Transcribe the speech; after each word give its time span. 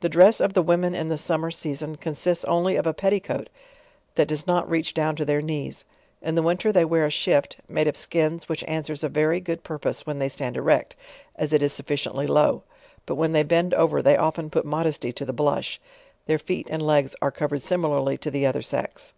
The 0.00 0.08
dress 0.08 0.40
of 0.40 0.54
the 0.54 0.62
women 0.64 0.96
in 0.96 1.10
the 1.10 1.16
summer 1.16 1.52
season 1.52 1.94
consists 1.94 2.44
only 2.46 2.74
of 2.74 2.88
a 2.88 2.92
petticoat 2.92 3.48
that 4.16 4.26
does 4.26 4.48
not 4.48 4.68
reach 4.68 4.94
down 4.94 5.14
to 5.14 5.24
their 5.24 5.40
knees. 5.40 5.84
In 6.20 6.34
the 6.34 6.42
winter 6.42 6.72
they 6.72 6.84
wear 6.84 7.06
a 7.06 7.10
shift, 7.10 7.56
rnaJe 7.70 7.86
of 7.86 7.96
skins 7.96 8.48
which 8.48 8.64
an 8.66 8.82
swers 8.82 9.04
a 9.04 9.08
very 9.08 9.38
good 9.38 9.62
purpose 9.62 10.04
when 10.04 10.18
they 10.18 10.28
stand 10.28 10.56
erect, 10.56 10.96
as 11.36 11.52
it 11.52 11.62
is 11.62 11.72
sufficiently 11.72 12.26
low. 12.26 12.64
but 13.06 13.14
when 13.14 13.30
they 13.30 13.44
bend 13.44 13.72
over 13.74 14.02
they 14.02 14.16
often 14.16 14.50
put 14.50 14.64
mod 14.64 14.88
esty 14.88 15.12
to 15.12 15.24
the 15.24 15.32
blush. 15.32 15.80
.Their 16.26 16.40
feet 16.40 16.66
and 16.68 16.82
legs 16.82 17.14
are 17.22 17.30
covered 17.30 17.62
similarly 17.62 18.18
to 18.18 18.32
the 18.32 18.44
other 18.44 18.60
sex. 18.62 19.14